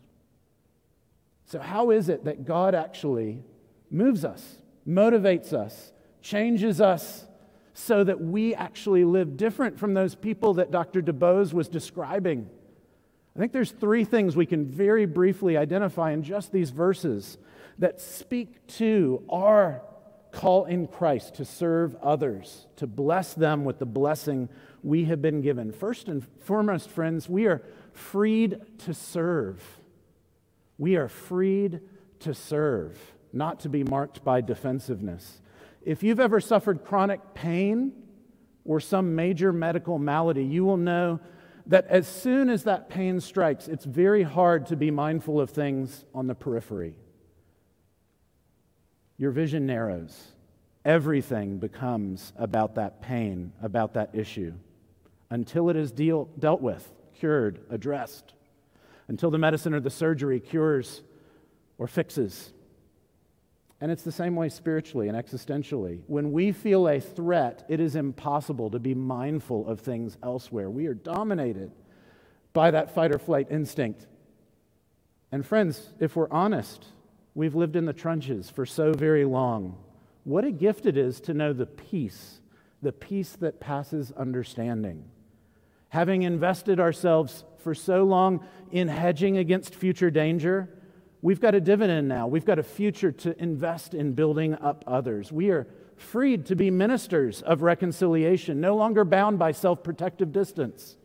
So, 1.46 1.60
how 1.60 1.92
is 1.92 2.10
it 2.10 2.24
that 2.24 2.46
God 2.46 2.74
actually 2.74 3.44
moves 3.92 4.24
us, 4.24 4.58
motivates 4.88 5.52
us, 5.52 5.92
changes 6.22 6.80
us 6.80 7.26
so 7.74 8.04
that 8.04 8.22
we 8.22 8.56
actually 8.56 9.04
live 9.04 9.36
different 9.36 9.78
from 9.78 9.94
those 9.94 10.16
people 10.16 10.56
that 10.56 10.72
Dr. 10.72 11.02
Du 11.02 11.14
Bois 11.14 11.50
was 11.52 11.68
describing? 11.68 12.50
I 13.36 13.40
think 13.40 13.52
there's 13.52 13.72
three 13.72 14.06
things 14.06 14.36
we 14.36 14.46
can 14.46 14.66
very 14.66 15.06
briefly 15.06 15.58
identify 15.58 16.12
in 16.12 16.24
just 16.24 16.52
these 16.52 16.70
verses 16.70 17.38
that 17.78 18.00
speak 18.00 18.66
to 18.68 19.24
our 19.30 19.82
call 20.32 20.66
in 20.66 20.88
Christ 20.88 21.36
to 21.36 21.46
serve 21.46 21.96
others, 21.96 22.68
to 22.76 22.88
bless 22.88 23.34
them 23.34 23.66
with 23.66 23.80
the 23.80 23.86
blessing 23.86 24.50
we 24.84 25.06
have 25.06 25.22
been 25.22 25.42
given. 25.42 25.72
First 25.72 26.08
and 26.08 26.26
foremost, 26.42 26.90
friends, 26.90 27.28
we 27.30 27.46
are 27.48 27.62
freed 27.94 28.60
to 28.80 28.94
serve. 28.94 29.64
We 30.78 30.96
are 30.96 31.08
freed 31.08 31.82
to 32.20 32.34
serve, 32.34 32.98
not 33.34 33.60
to 33.62 33.70
be 33.70 33.84
marked 33.84 34.24
by 34.24 34.42
defensiveness. 34.42 35.42
If 35.82 36.04
you've 36.04 36.20
ever 36.20 36.40
suffered 36.40 36.84
chronic 36.84 37.34
pain 37.34 37.94
or 38.66 38.80
some 38.80 39.16
major 39.16 39.52
medical 39.52 39.98
malady, 39.98 40.44
you 40.44 40.66
will 40.66 40.78
know 40.78 41.20
that 41.68 41.86
as 41.88 42.08
soon 42.08 42.50
as 42.50 42.64
that 42.64 42.90
pain 42.90 43.20
strikes, 43.20 43.68
it's 43.68 43.86
very 43.86 44.24
hard 44.24 44.66
to 44.68 44.76
be 44.76 44.92
mindful 44.92 45.40
of 45.40 45.50
things 45.50 46.06
on 46.14 46.28
the 46.28 46.36
periphery. 46.36 46.96
Your 49.18 49.32
vision 49.32 49.66
narrows. 49.66 50.18
Everything 50.86 51.58
becomes 51.58 52.34
about 52.38 52.76
that 52.76 53.02
pain, 53.02 53.52
about 53.62 53.94
that 53.94 54.10
issue, 54.14 54.54
until 55.30 55.70
it 55.70 55.76
is 55.76 55.92
deal, 55.92 56.30
dealt 56.40 56.62
with, 56.62 56.92
cured, 57.16 57.60
addressed, 57.70 58.34
until 59.08 59.32
the 59.32 59.38
medicine 59.38 59.74
or 59.74 59.80
the 59.80 59.90
surgery 59.90 60.40
cures 60.40 61.02
or 61.78 61.88
fixes. 61.88 62.52
And 63.82 63.92
it's 63.92 64.04
the 64.04 64.12
same 64.12 64.36
way 64.36 64.50
spiritually 64.50 65.08
and 65.08 65.18
existentially. 65.18 66.02
When 66.08 66.32
we 66.32 66.52
feel 66.52 66.88
a 66.88 67.00
threat, 67.00 67.66
it 67.70 67.80
is 67.80 67.96
impossible 67.96 68.72
to 68.72 68.80
be 68.80 68.94
mindful 68.94 69.68
of 69.68 69.80
things 69.80 70.18
elsewhere. 70.22 70.70
We 70.70 70.88
are 70.88 70.94
dominated 70.94 71.72
by 72.52 72.72
that 72.72 72.94
fight 72.94 73.14
or 73.14 73.20
flight 73.20 73.48
instinct. 73.50 74.06
And 75.32 75.46
friends, 75.46 75.94
if 76.00 76.16
we're 76.16 76.30
honest, 76.30 76.88
we've 77.36 77.56
lived 77.56 77.76
in 77.76 77.86
the 77.86 77.94
trenches 77.94 78.50
for 78.50 78.66
so 78.66 78.92
very 78.92 79.24
long. 79.24 79.78
What 80.26 80.44
a 80.44 80.52
gift 80.52 80.86
it 80.86 80.98
is 80.98 81.22
to 81.22 81.34
know 81.34 81.54
the 81.54 81.66
peace, 81.66 82.42
the 82.82 82.92
peace 82.92 83.38
that 83.40 83.62
passes 83.62 84.12
understanding. 84.12 85.06
Having 85.90 86.24
invested 86.24 86.80
ourselves 86.80 87.44
for 87.58 87.76
so 87.76 88.04
long 88.04 88.46
in 88.72 88.88
hedging 88.88 89.38
against 89.38 89.76
future 89.76 90.12
danger, 90.12 90.70
We've 91.22 91.42
got 91.42 91.54
a 91.54 91.60
dividend 91.60 92.08
now. 92.08 92.28
We've 92.28 92.46
got 92.46 92.60
a 92.60 92.64
future 92.64 93.12
to 93.12 93.42
invest 93.42 93.94
in 93.94 94.14
building 94.14 94.56
up 94.56 94.86
others. 94.88 95.32
We 95.32 95.50
are 95.50 95.68
freed 95.98 96.46
to 96.46 96.56
be 96.56 96.72
ministers 96.72 97.42
of 97.42 97.62
reconciliation, 97.62 98.62
no 98.62 98.76
longer 98.78 99.04
bound 99.04 99.38
by 99.38 99.52
self 99.52 99.84
protective 99.84 100.32
distance. 100.32 100.96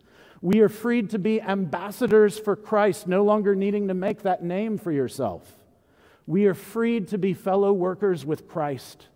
We 0.41 0.61
are 0.61 0.69
freed 0.69 1.11
to 1.11 1.19
be 1.19 1.41
ambassadors 1.41 2.39
for 2.39 2.55
Christ, 2.55 3.09
no 3.09 3.25
longer 3.25 3.57
needing 3.57 3.89
to 3.89 3.95
make 3.95 4.23
that 4.23 4.45
name 4.45 4.79
for 4.79 4.93
yourself. 4.93 5.57
We 6.27 6.47
are 6.47 6.55
freed 6.55 7.09
to 7.09 7.19
be 7.19 7.35
fellow 7.35 7.73
workers 7.73 8.25
with 8.25 8.47
Christ, 8.47 9.09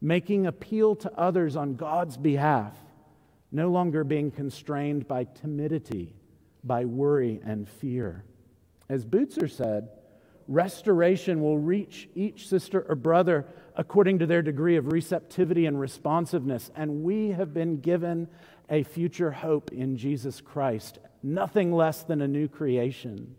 making 0.00 0.46
appeal 0.46 0.94
to 0.96 1.12
others 1.18 1.56
on 1.56 1.76
God's 1.76 2.18
behalf, 2.18 2.76
no 3.54 3.70
longer 3.70 4.02
being 4.02 4.30
constrained 4.30 5.06
by 5.06 5.24
timidity, 5.24 6.16
by 6.64 6.84
worry 6.84 7.40
and 7.44 7.68
fear. 7.68 8.24
As 8.88 9.06
Bucer 9.06 9.48
said, 9.48 9.88
restoration 10.48 11.40
will 11.40 11.58
reach 11.58 12.08
each 12.14 12.48
sister 12.48 12.84
or 12.88 12.96
brother 12.96 13.46
according 13.76 14.18
to 14.18 14.26
their 14.26 14.42
degree 14.42 14.76
of 14.76 14.92
receptivity 14.92 15.66
and 15.66 15.78
responsiveness. 15.78 16.70
And 16.74 17.04
we 17.04 17.30
have 17.30 17.54
been 17.54 17.80
given 17.80 18.28
a 18.68 18.82
future 18.82 19.30
hope 19.30 19.72
in 19.72 19.96
Jesus 19.96 20.40
Christ, 20.40 20.98
nothing 21.22 21.72
less 21.72 22.02
than 22.02 22.22
a 22.22 22.28
new 22.28 22.48
creation. 22.48 23.36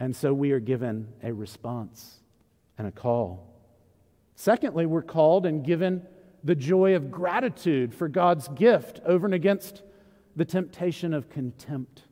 And 0.00 0.16
so 0.16 0.34
we 0.34 0.50
are 0.50 0.60
given 0.60 1.08
a 1.22 1.32
response 1.32 2.18
and 2.76 2.88
a 2.88 2.92
call. 2.92 3.46
Secondly, 4.34 4.86
we're 4.86 5.02
called 5.02 5.46
and 5.46 5.64
given 5.64 6.06
the 6.42 6.54
joy 6.54 6.94
of 6.94 7.10
gratitude 7.10 7.94
for 7.94 8.08
God's 8.08 8.48
gift 8.48 9.00
over 9.04 9.26
and 9.26 9.34
against 9.34 9.82
the 10.36 10.44
temptation 10.44 11.12
of 11.12 11.28
contempt. 11.28 12.02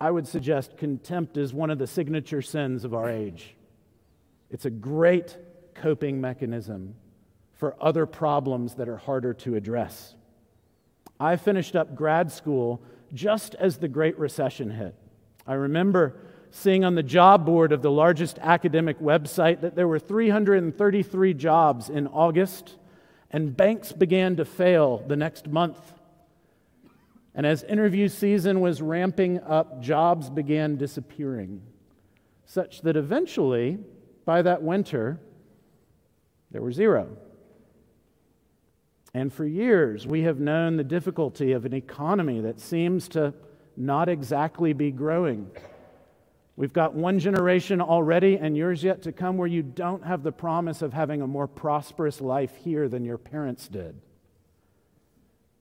I 0.00 0.10
would 0.10 0.26
suggest 0.26 0.76
contempt 0.76 1.36
is 1.36 1.54
one 1.54 1.70
of 1.70 1.78
the 1.78 1.86
signature 1.86 2.42
sins 2.42 2.84
of 2.84 2.94
our 2.94 3.08
age. 3.08 3.56
It's 4.50 4.64
a 4.64 4.70
great 4.70 5.36
coping 5.74 6.20
mechanism 6.20 6.94
for 7.52 7.76
other 7.80 8.06
problems 8.06 8.74
that 8.74 8.88
are 8.88 8.96
harder 8.96 9.32
to 9.32 9.54
address. 9.54 10.14
I 11.18 11.36
finished 11.36 11.76
up 11.76 11.94
grad 11.94 12.32
school 12.32 12.82
just 13.12 13.54
as 13.54 13.78
the 13.78 13.88
Great 13.88 14.18
Recession 14.18 14.70
hit. 14.70 14.94
I 15.46 15.54
remember 15.54 16.16
seeing 16.50 16.84
on 16.84 16.94
the 16.94 17.02
job 17.02 17.46
board 17.46 17.72
of 17.72 17.82
the 17.82 17.90
largest 17.90 18.38
academic 18.40 18.98
website 19.00 19.60
that 19.60 19.74
there 19.74 19.88
were 19.88 19.98
333 19.98 21.34
jobs 21.34 21.88
in 21.88 22.06
August, 22.06 22.76
and 23.34 23.56
banks 23.56 23.90
began 23.90 24.36
to 24.36 24.44
fail 24.44 25.02
the 25.08 25.16
next 25.16 25.48
month. 25.48 25.92
And 27.34 27.44
as 27.44 27.64
interview 27.64 28.06
season 28.06 28.60
was 28.60 28.80
ramping 28.80 29.40
up, 29.40 29.82
jobs 29.82 30.30
began 30.30 30.76
disappearing, 30.76 31.60
such 32.46 32.82
that 32.82 32.96
eventually, 32.96 33.78
by 34.24 34.42
that 34.42 34.62
winter, 34.62 35.18
there 36.52 36.62
were 36.62 36.70
zero. 36.70 37.08
And 39.14 39.32
for 39.32 39.44
years, 39.44 40.06
we 40.06 40.22
have 40.22 40.38
known 40.38 40.76
the 40.76 40.84
difficulty 40.84 41.50
of 41.50 41.64
an 41.64 41.74
economy 41.74 42.40
that 42.40 42.60
seems 42.60 43.08
to 43.08 43.34
not 43.76 44.08
exactly 44.08 44.72
be 44.72 44.92
growing. 44.92 45.50
We've 46.56 46.72
got 46.72 46.94
one 46.94 47.18
generation 47.18 47.80
already, 47.80 48.36
and 48.36 48.56
yours 48.56 48.84
yet 48.84 49.02
to 49.02 49.12
come, 49.12 49.36
where 49.36 49.48
you 49.48 49.62
don't 49.62 50.04
have 50.04 50.22
the 50.22 50.32
promise 50.32 50.82
of 50.82 50.92
having 50.92 51.20
a 51.20 51.26
more 51.26 51.48
prosperous 51.48 52.20
life 52.20 52.54
here 52.56 52.88
than 52.88 53.04
your 53.04 53.18
parents 53.18 53.66
did. 53.66 54.00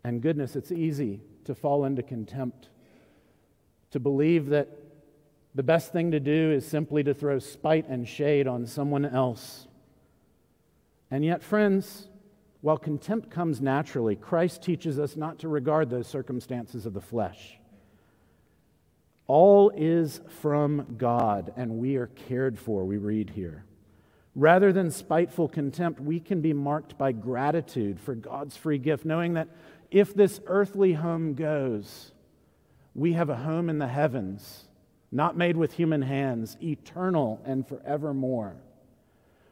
And 0.04 0.22
goodness, 0.22 0.56
it's 0.56 0.72
easy 0.72 1.22
to 1.46 1.56
fall 1.56 1.86
into 1.86 2.04
contempt, 2.04 2.70
to 3.92 4.00
believe 4.00 4.48
that 4.50 4.70
the 5.56 5.64
best 5.64 5.92
thing 5.92 6.12
to 6.12 6.20
do 6.20 6.52
is 6.52 6.66
simply 6.66 7.04
to 7.04 7.14
throw 7.14 7.40
spite 7.40 7.88
and 7.88 8.08
shade 8.08 8.48
on 8.48 8.66
someone 8.66 9.06
else. 9.06 9.68
And 11.10 11.26
yet, 11.26 11.44
friends, 11.44 12.08
while 12.62 12.78
contempt 12.78 13.30
comes 13.30 13.62
naturally, 13.62 14.16
Christ 14.16 14.62
teaches 14.62 15.00
us 15.00 15.16
not 15.16 15.40
to 15.40 15.48
regard 15.48 15.90
those 15.90 16.08
circumstances 16.08 16.86
of 16.86 16.94
the 16.94 17.02
flesh. 17.02 17.60
All 19.28 19.72
is 19.76 20.20
from 20.42 20.96
God, 20.98 21.54
and 21.56 21.78
we 21.78 21.96
are 21.96 22.08
cared 22.08 22.60
for, 22.60 22.84
we 22.84 22.98
read 22.98 23.30
here. 23.30 23.64
Rather 24.36 24.74
than 24.74 24.92
spiteful 24.92 25.48
contempt, 25.48 26.02
we 26.02 26.20
can 26.20 26.42
be 26.42 26.54
marked 26.54 26.98
by 26.98 27.12
gratitude 27.12 28.00
for 28.00 28.16
God's 28.16 28.58
free 28.58 28.80
gift, 28.80 29.06
knowing 29.06 29.34
that 29.36 29.48
if 29.92 30.14
this 30.14 30.42
earthly 30.48 30.94
home 30.94 31.36
goes, 31.36 32.12
we 32.96 33.14
have 33.14 33.30
a 33.30 33.36
home 33.36 33.70
in 33.70 33.80
the 33.80 33.88
heavens, 33.88 34.66
not 35.12 35.38
made 35.38 35.56
with 35.56 35.74
human 35.74 36.02
hands, 36.02 36.58
eternal 36.62 37.42
and 37.46 37.66
forevermore. 37.66 38.58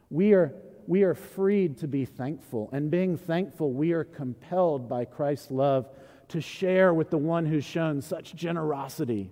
We 0.09 0.33
are, 0.33 0.53
we 0.85 1.03
are 1.03 1.13
freed 1.13 1.77
to 1.77 1.87
be 1.87 2.03
thankful, 2.03 2.69
and 2.73 2.91
being 2.91 3.15
thankful, 3.17 3.71
we 3.71 3.93
are 3.93 4.03
compelled 4.03 4.89
by 4.89 5.05
Christ's 5.05 5.51
love 5.51 5.87
to 6.29 6.41
share 6.41 6.93
with 6.93 7.09
the 7.09 7.17
one 7.17 7.45
who's 7.45 7.63
shown 7.63 8.01
such 8.01 8.35
generosity 8.35 9.31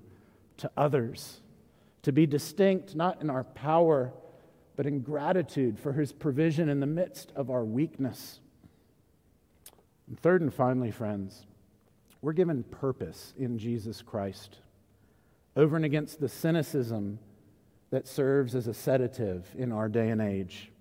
to 0.60 0.72
others, 0.78 1.42
to 2.04 2.12
be 2.12 2.26
distinct 2.26 2.96
not 2.96 3.22
in 3.22 3.30
our 3.30 3.44
power, 3.44 4.14
but 4.76 4.86
in 4.86 5.02
gratitude 5.02 5.78
for 5.78 5.94
his 5.94 6.14
provision 6.14 6.70
in 6.70 6.80
the 6.80 6.88
midst 6.88 7.34
of 7.36 7.50
our 7.50 7.66
weakness. 7.66 8.40
And 10.08 10.20
third 10.20 10.42
and 10.42 10.54
finally, 10.54 10.92
friends, 10.92 11.46
we're 12.22 12.34
given 12.34 12.64
purpose 12.64 13.34
in 13.38 13.58
Jesus 13.58 14.02
Christ 14.02 14.60
over 15.56 15.76
and 15.76 15.86
against 15.86 16.20
the 16.20 16.30
cynicism 16.30 17.20
that 17.90 18.08
serves 18.08 18.56
as 18.56 18.68
a 18.68 18.74
sedative 18.74 19.48
in 19.58 19.72
our 19.72 19.90
day 19.90 20.10
and 20.10 20.22
age. 20.22 20.72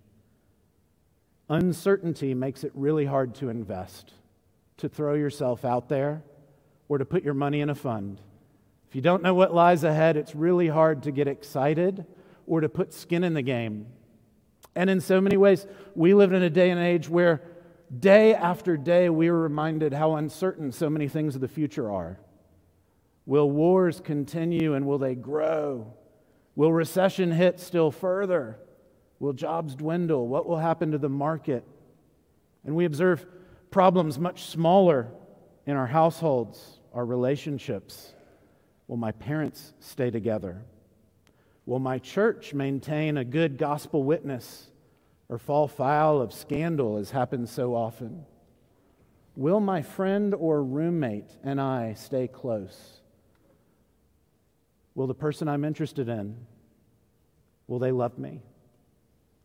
Uncertainty 1.48 2.34
makes 2.34 2.64
it 2.64 2.72
really 2.74 3.06
hard 3.06 3.34
to 3.36 3.48
invest, 3.48 4.12
to 4.76 4.88
throw 4.88 5.14
yourself 5.14 5.64
out 5.64 5.88
there, 5.88 6.22
or 6.88 6.98
to 6.98 7.04
put 7.04 7.24
your 7.24 7.34
money 7.34 7.60
in 7.60 7.70
a 7.70 7.74
fund. 7.74 8.20
If 8.88 8.96
you 8.96 9.02
don't 9.02 9.22
know 9.22 9.34
what 9.34 9.54
lies 9.54 9.84
ahead, 9.84 10.16
it's 10.16 10.34
really 10.34 10.68
hard 10.68 11.02
to 11.04 11.10
get 11.10 11.28
excited 11.28 12.06
or 12.46 12.60
to 12.60 12.68
put 12.68 12.94
skin 12.94 13.24
in 13.24 13.34
the 13.34 13.42
game. 13.42 13.86
And 14.74 14.88
in 14.88 15.00
so 15.00 15.20
many 15.20 15.36
ways, 15.36 15.66
we 15.94 16.14
live 16.14 16.32
in 16.32 16.42
a 16.42 16.50
day 16.50 16.70
and 16.70 16.80
age 16.80 17.08
where 17.08 17.42
Day 17.96 18.34
after 18.34 18.76
day, 18.76 19.08
we 19.08 19.28
are 19.28 19.38
reminded 19.38 19.94
how 19.94 20.16
uncertain 20.16 20.72
so 20.72 20.90
many 20.90 21.08
things 21.08 21.34
of 21.34 21.40
the 21.40 21.48
future 21.48 21.90
are. 21.90 22.20
Will 23.24 23.50
wars 23.50 24.00
continue 24.00 24.74
and 24.74 24.86
will 24.86 24.98
they 24.98 25.14
grow? 25.14 25.94
Will 26.54 26.72
recession 26.72 27.32
hit 27.32 27.60
still 27.60 27.90
further? 27.90 28.58
Will 29.20 29.32
jobs 29.32 29.74
dwindle? 29.74 30.28
What 30.28 30.46
will 30.46 30.58
happen 30.58 30.90
to 30.90 30.98
the 30.98 31.08
market? 31.08 31.64
And 32.64 32.76
we 32.76 32.84
observe 32.84 33.24
problems 33.70 34.18
much 34.18 34.44
smaller 34.44 35.08
in 35.66 35.76
our 35.76 35.86
households, 35.86 36.80
our 36.92 37.06
relationships. 37.06 38.12
Will 38.88 38.96
my 38.96 39.12
parents 39.12 39.74
stay 39.78 40.10
together? 40.10 40.62
Will 41.66 41.78
my 41.78 41.98
church 41.98 42.54
maintain 42.54 43.18
a 43.18 43.24
good 43.24 43.58
gospel 43.58 44.02
witness 44.02 44.68
or 45.28 45.38
fall 45.38 45.68
foul 45.68 46.22
of 46.22 46.32
scandal, 46.32 46.96
as 46.96 47.10
happens 47.10 47.50
so 47.50 47.74
often? 47.74 48.24
Will 49.36 49.60
my 49.60 49.82
friend 49.82 50.34
or 50.34 50.64
roommate 50.64 51.36
and 51.44 51.60
I 51.60 51.92
stay 51.94 52.26
close? 52.26 53.02
Will 54.94 55.06
the 55.06 55.14
person 55.14 55.46
I'm 55.46 55.64
interested 55.64 56.08
in, 56.08 56.34
will 57.66 57.78
they 57.78 57.92
love 57.92 58.18
me? 58.18 58.42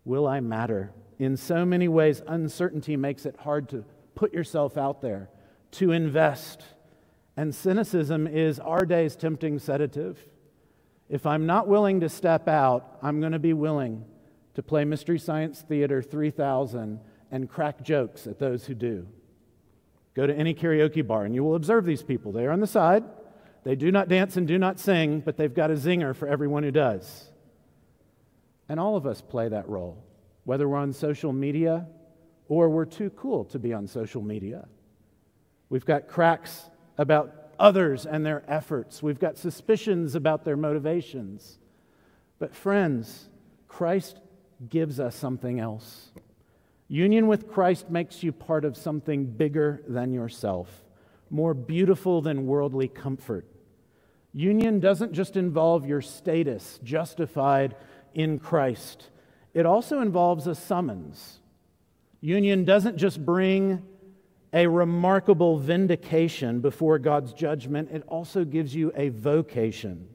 Will 0.05 0.25
I 0.25 0.39
matter? 0.39 0.93
In 1.19 1.37
so 1.37 1.65
many 1.65 1.87
ways, 1.87 2.21
uncertainty 2.25 2.95
makes 2.95 3.25
it 3.25 3.35
hard 3.37 3.69
to 3.69 3.83
put 4.15 4.33
yourself 4.33 4.77
out 4.77 5.01
there, 5.01 5.29
to 5.71 5.91
invest. 5.91 6.63
And 7.35 7.53
cynicism 7.53 8.27
is 8.27 8.59
our 8.59 8.85
day's 8.85 9.15
tempting 9.15 9.59
sedative. 9.59 10.23
If 11.09 11.25
I'm 11.25 11.45
not 11.45 11.67
willing 11.67 11.99
to 12.01 12.09
step 12.09 12.47
out, 12.47 12.97
I'm 13.01 13.19
going 13.19 13.31
to 13.31 13.39
be 13.39 13.53
willing 13.53 14.05
to 14.53 14.63
play 14.63 14.85
Mystery 14.85 15.19
Science 15.19 15.61
Theater 15.61 16.01
3000 16.01 16.99
and 17.31 17.49
crack 17.49 17.81
jokes 17.81 18.27
at 18.27 18.39
those 18.39 18.65
who 18.65 18.75
do. 18.75 19.07
Go 20.13 20.27
to 20.27 20.35
any 20.35 20.53
karaoke 20.53 21.05
bar 21.05 21.25
and 21.25 21.33
you 21.33 21.43
will 21.43 21.55
observe 21.55 21.85
these 21.85 22.03
people. 22.03 22.31
They 22.31 22.45
are 22.45 22.51
on 22.51 22.59
the 22.59 22.67
side. 22.67 23.03
They 23.63 23.75
do 23.75 23.91
not 23.91 24.09
dance 24.09 24.37
and 24.37 24.47
do 24.47 24.59
not 24.59 24.79
sing, 24.79 25.21
but 25.21 25.37
they've 25.37 25.53
got 25.53 25.71
a 25.71 25.75
zinger 25.75 26.15
for 26.15 26.27
everyone 26.27 26.63
who 26.63 26.71
does. 26.71 27.29
And 28.69 28.79
all 28.79 28.95
of 28.95 29.07
us 29.07 29.21
play 29.21 29.49
that 29.49 29.67
role, 29.67 30.03
whether 30.43 30.69
we're 30.69 30.77
on 30.77 30.93
social 30.93 31.33
media 31.33 31.87
or 32.47 32.69
we're 32.69 32.85
too 32.85 33.09
cool 33.11 33.45
to 33.45 33.59
be 33.59 33.73
on 33.73 33.87
social 33.87 34.21
media. 34.21 34.67
We've 35.69 35.85
got 35.85 36.07
cracks 36.07 36.69
about 36.97 37.53
others 37.59 38.05
and 38.05 38.25
their 38.25 38.43
efforts, 38.47 39.01
we've 39.01 39.19
got 39.19 39.37
suspicions 39.37 40.15
about 40.15 40.43
their 40.43 40.57
motivations. 40.57 41.59
But, 42.39 42.55
friends, 42.55 43.29
Christ 43.67 44.19
gives 44.69 44.99
us 44.99 45.15
something 45.15 45.59
else. 45.59 46.11
Union 46.87 47.27
with 47.27 47.51
Christ 47.51 47.89
makes 47.89 48.21
you 48.21 48.31
part 48.31 48.65
of 48.65 48.77
something 48.77 49.25
bigger 49.25 49.83
than 49.87 50.13
yourself, 50.13 50.83
more 51.29 51.53
beautiful 51.53 52.21
than 52.21 52.45
worldly 52.45 52.87
comfort. 52.87 53.47
Union 54.33 54.79
doesn't 54.79 55.13
just 55.13 55.37
involve 55.37 55.87
your 55.87 56.01
status 56.01 56.79
justified 56.83 57.75
in 58.13 58.37
Christ, 58.39 59.09
it 59.53 59.65
also 59.65 60.01
involves 60.01 60.47
a 60.47 60.55
summons. 60.55 61.39
Union 62.21 62.63
doesn't 62.63 62.97
just 62.97 63.23
bring 63.23 63.83
a 64.53 64.67
remarkable 64.67 65.57
vindication 65.57 66.61
before 66.61 66.99
God's 66.99 67.33
judgment, 67.33 67.89
it 67.91 68.03
also 68.07 68.45
gives 68.45 68.75
you 68.75 68.91
a 68.95 69.09
vocation. 69.09 70.07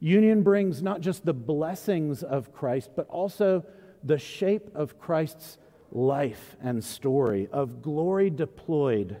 Union 0.00 0.42
brings 0.42 0.82
not 0.82 1.02
just 1.02 1.24
the 1.24 1.34
blessings 1.34 2.22
of 2.22 2.52
Christ, 2.52 2.90
but 2.96 3.06
also 3.08 3.64
the 4.02 4.18
shape 4.18 4.70
of 4.74 4.98
Christ's 4.98 5.58
life 5.92 6.56
and 6.60 6.82
story, 6.82 7.48
of 7.52 7.82
glory 7.82 8.30
deployed 8.30 9.18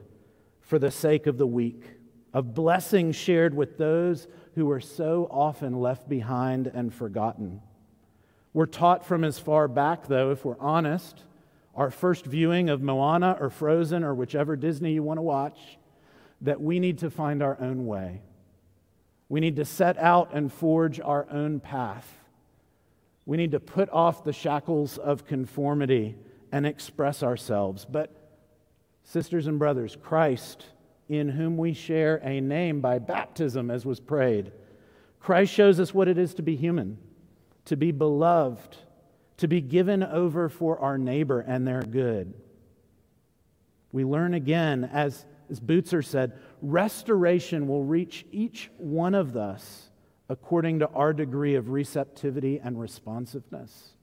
for 0.60 0.78
the 0.78 0.90
sake 0.90 1.26
of 1.26 1.38
the 1.38 1.46
weak, 1.46 1.84
of 2.32 2.54
blessing 2.54 3.12
shared 3.12 3.54
with 3.54 3.78
those 3.78 4.26
who 4.54 4.70
are 4.70 4.80
so 4.80 5.28
often 5.30 5.80
left 5.80 6.08
behind 6.08 6.66
and 6.66 6.92
forgotten. 6.92 7.60
We're 8.52 8.66
taught 8.66 9.04
from 9.04 9.22
as 9.22 9.38
far 9.38 9.68
back, 9.68 10.06
though, 10.06 10.30
if 10.30 10.44
we're 10.44 10.58
honest, 10.58 11.22
our 11.76 11.90
first 11.90 12.24
viewing 12.24 12.70
of 12.70 12.82
Moana 12.82 13.36
or 13.38 13.50
Frozen 13.50 14.02
or 14.02 14.14
whichever 14.14 14.56
Disney 14.56 14.94
you 14.94 15.02
want 15.02 15.18
to 15.18 15.22
watch, 15.22 15.58
that 16.40 16.60
we 16.60 16.80
need 16.80 16.98
to 16.98 17.10
find 17.10 17.42
our 17.42 17.56
own 17.60 17.86
way. 17.86 18.22
We 19.28 19.40
need 19.40 19.56
to 19.56 19.64
set 19.64 19.98
out 19.98 20.32
and 20.32 20.52
forge 20.52 21.00
our 21.00 21.26
own 21.30 21.60
path. 21.60 22.10
We 23.26 23.36
need 23.36 23.50
to 23.52 23.60
put 23.60 23.90
off 23.90 24.24
the 24.24 24.32
shackles 24.32 24.98
of 24.98 25.26
conformity 25.26 26.16
and 26.50 26.66
express 26.66 27.22
ourselves. 27.22 27.84
But, 27.84 28.10
sisters 29.02 29.46
and 29.46 29.58
brothers, 29.58 29.96
Christ, 30.00 30.64
in 31.08 31.28
whom 31.28 31.56
we 31.58 31.74
share 31.74 32.16
a 32.16 32.40
name 32.40 32.80
by 32.80 32.98
baptism, 32.98 33.70
as 33.70 33.84
was 33.84 34.00
prayed, 34.00 34.52
Christ 35.20 35.52
shows 35.52 35.80
us 35.80 35.92
what 35.92 36.08
it 36.08 36.18
is 36.18 36.34
to 36.34 36.42
be 36.42 36.56
human, 36.56 36.98
to 37.64 37.76
be 37.76 37.90
beloved, 37.90 38.76
to 39.38 39.48
be 39.48 39.60
given 39.60 40.02
over 40.02 40.48
for 40.48 40.78
our 40.78 40.98
neighbor 40.98 41.40
and 41.40 41.66
their 41.66 41.82
good. 41.82 42.34
We 43.92 44.04
learn 44.04 44.34
again, 44.34 44.88
as, 44.92 45.24
as 45.50 45.60
Bucer 45.60 46.04
said, 46.04 46.32
restoration 46.62 47.68
will 47.68 47.84
reach 47.84 48.26
each 48.32 48.70
one 48.78 49.14
of 49.14 49.36
us 49.36 49.90
according 50.28 50.80
to 50.80 50.88
our 50.88 51.12
degree 51.12 51.54
of 51.54 51.68
receptivity 51.68 52.58
and 52.58 52.80
responsiveness 52.80 53.96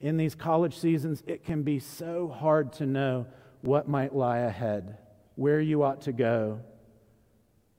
in 0.00 0.16
these 0.16 0.34
college 0.34 0.78
seasons, 0.78 1.22
it 1.26 1.44
can 1.44 1.62
be 1.62 1.78
so 1.78 2.28
hard 2.28 2.72
to 2.74 2.86
know 2.86 3.26
what 3.62 3.88
might 3.88 4.14
lie 4.14 4.38
ahead, 4.38 4.98
where 5.36 5.60
you 5.60 5.82
ought 5.82 6.02
to 6.02 6.12
go. 6.12 6.60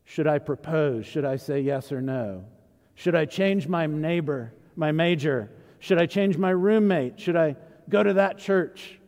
Should 0.04 0.28
I 0.28 0.40
propose? 0.40 1.06
Should 1.06 1.26
I 1.26 1.36
say 1.36 1.62
yes 1.62 1.92
or 1.92 2.02
no? 2.02 2.46
Should 2.96 3.16
I 3.16 3.26
change 3.26 3.68
my 3.68 3.86
neighbor, 3.86 4.54
my 4.76 4.92
major? 4.92 5.52
Should 5.80 6.00
I 6.00 6.06
change 6.06 6.38
my 6.38 6.50
roommate? 6.50 7.20
Should 7.20 7.36
I 7.36 7.56
go 7.90 8.04
to 8.04 8.14
that 8.14 8.38
church? 8.38 9.00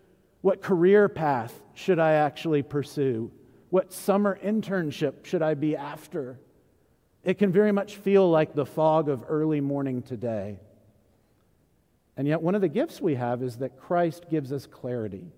What 0.41 0.62
career 0.62 1.10
path 1.10 1.53
should 1.73 1.99
I 1.99 2.13
actually 2.13 2.63
pursue? 2.63 3.32
What 3.69 3.93
summer 3.93 4.39
internship 4.43 5.25
should 5.25 5.41
I 5.41 5.53
be 5.53 5.75
after? 5.75 6.39
It 7.23 7.38
can 7.38 7.51
very 7.51 7.71
much 7.71 7.97
feel 7.97 8.29
like 8.29 8.53
the 8.53 8.65
fog 8.65 9.10
of 9.10 9.25
early 9.27 9.62
morning 9.62 10.01
today. 10.01 10.60
And 12.15 12.27
yet, 12.27 12.41
one 12.41 12.55
of 12.55 12.62
the 12.62 12.67
gifts 12.67 12.99
we 12.99 13.15
have 13.15 13.41
is 13.43 13.58
that 13.58 13.79
Christ 13.79 14.25
gives 14.29 14.51
us 14.51 14.65
clarity. 14.65 15.32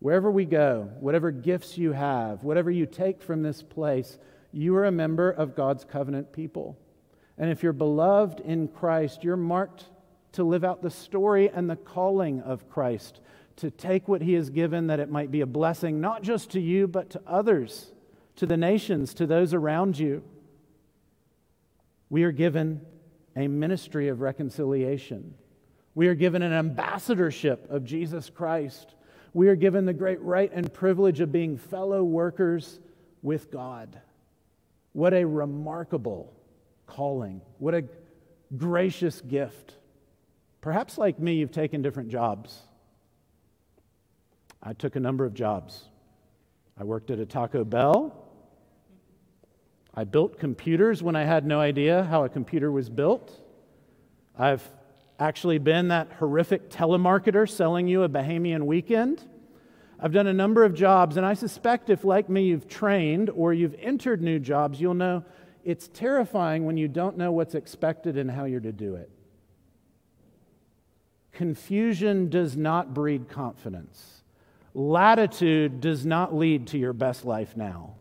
Wherever 0.00 0.30
we 0.30 0.44
go, 0.44 0.90
whatever 1.00 1.30
gifts 1.30 1.78
you 1.78 1.92
have, 1.92 2.42
whatever 2.44 2.70
you 2.70 2.84
take 2.84 3.22
from 3.22 3.42
this 3.42 3.62
place, 3.62 4.18
you 4.52 4.76
are 4.76 4.84
a 4.84 4.92
member 4.92 5.30
of 5.30 5.56
God's 5.56 5.84
covenant 5.84 6.32
people. 6.32 6.78
And 7.38 7.50
if 7.50 7.62
you're 7.62 7.72
beloved 7.72 8.40
in 8.40 8.68
Christ, 8.68 9.24
you're 9.24 9.36
marked 9.36 9.84
to 10.32 10.44
live 10.44 10.64
out 10.64 10.82
the 10.82 10.90
story 10.90 11.48
and 11.48 11.68
the 11.68 11.76
calling 11.76 12.40
of 12.40 12.68
Christ, 12.68 13.20
to 13.56 13.70
take 13.70 14.08
what 14.08 14.22
He 14.22 14.34
has 14.34 14.50
given 14.50 14.88
that 14.88 15.00
it 15.00 15.10
might 15.10 15.30
be 15.30 15.40
a 15.40 15.46
blessing, 15.46 16.00
not 16.00 16.22
just 16.22 16.50
to 16.50 16.60
you, 16.60 16.86
but 16.86 17.10
to 17.10 17.22
others, 17.26 17.92
to 18.36 18.46
the 18.46 18.56
nations, 18.56 19.14
to 19.14 19.26
those 19.26 19.54
around 19.54 19.98
you. 19.98 20.22
We 22.10 22.24
are 22.24 22.32
given 22.32 22.80
a 23.36 23.48
ministry 23.48 24.08
of 24.08 24.20
reconciliation. 24.20 25.34
We 25.94 26.08
are 26.08 26.14
given 26.14 26.42
an 26.42 26.52
ambassadorship 26.52 27.70
of 27.70 27.84
Jesus 27.84 28.30
Christ. 28.30 28.94
We 29.32 29.48
are 29.48 29.56
given 29.56 29.84
the 29.84 29.92
great 29.92 30.20
right 30.20 30.50
and 30.52 30.72
privilege 30.72 31.20
of 31.20 31.32
being 31.32 31.56
fellow 31.56 32.02
workers 32.02 32.80
with 33.22 33.50
God. 33.50 34.00
What 34.92 35.14
a 35.14 35.24
remarkable 35.24 36.32
calling. 36.86 37.40
What 37.58 37.74
a 37.74 37.84
gracious 38.56 39.20
gift. 39.20 39.74
Perhaps, 40.60 40.96
like 40.98 41.18
me, 41.18 41.34
you've 41.34 41.52
taken 41.52 41.82
different 41.82 42.08
jobs. 42.08 42.60
I 44.62 44.72
took 44.72 44.96
a 44.96 45.00
number 45.00 45.24
of 45.24 45.34
jobs. 45.34 45.84
I 46.78 46.84
worked 46.84 47.10
at 47.10 47.18
a 47.18 47.26
Taco 47.26 47.64
Bell. 47.64 48.20
I 49.94 50.04
built 50.04 50.38
computers 50.38 51.02
when 51.02 51.14
I 51.14 51.24
had 51.24 51.46
no 51.46 51.60
idea 51.60 52.04
how 52.04 52.24
a 52.24 52.28
computer 52.28 52.72
was 52.72 52.88
built. 52.88 53.40
I've 54.36 54.68
actually 55.20 55.58
been 55.58 55.88
that 55.88 56.12
horrific 56.18 56.70
telemarketer 56.70 57.48
selling 57.48 57.86
you 57.86 58.02
a 58.02 58.08
Bahamian 58.08 58.64
weekend. 58.64 59.22
I've 60.00 60.12
done 60.12 60.26
a 60.26 60.32
number 60.32 60.64
of 60.64 60.74
jobs, 60.74 61.16
and 61.16 61.24
I 61.24 61.34
suspect 61.34 61.90
if, 61.90 62.04
like 62.04 62.28
me, 62.28 62.44
you've 62.44 62.66
trained 62.66 63.30
or 63.30 63.52
you've 63.52 63.76
entered 63.78 64.20
new 64.20 64.40
jobs, 64.40 64.80
you'll 64.80 64.94
know 64.94 65.24
it's 65.64 65.88
terrifying 65.88 66.66
when 66.66 66.76
you 66.76 66.88
don't 66.88 67.16
know 67.16 67.32
what's 67.32 67.54
expected 67.54 68.16
and 68.18 68.30
how 68.30 68.44
you're 68.44 68.60
to 68.60 68.72
do 68.72 68.96
it. 68.96 69.10
Confusion 71.32 72.28
does 72.28 72.56
not 72.56 72.94
breed 72.94 73.28
confidence. 73.28 74.22
Latitude 74.74 75.80
does 75.80 76.04
not 76.04 76.34
lead 76.34 76.68
to 76.68 76.78
your 76.78 76.92
best 76.92 77.24
life 77.24 77.56
now. 77.56 77.96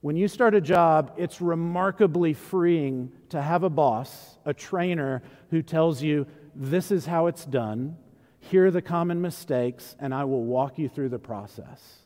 When 0.00 0.16
you 0.16 0.28
start 0.28 0.54
a 0.54 0.60
job, 0.60 1.12
it's 1.16 1.40
remarkably 1.40 2.32
freeing 2.32 3.12
to 3.30 3.42
have 3.42 3.62
a 3.62 3.70
boss, 3.70 4.38
a 4.44 4.54
trainer, 4.54 5.22
who 5.50 5.62
tells 5.62 6.02
you, 6.02 6.26
This 6.54 6.90
is 6.90 7.06
how 7.06 7.26
it's 7.26 7.44
done, 7.44 7.96
here 8.40 8.66
are 8.66 8.70
the 8.70 8.82
common 8.82 9.20
mistakes, 9.20 9.96
and 9.98 10.14
I 10.14 10.24
will 10.24 10.44
walk 10.44 10.78
you 10.78 10.88
through 10.88 11.10
the 11.10 11.18
process. 11.18 11.98